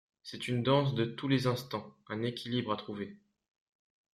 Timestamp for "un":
2.09-2.23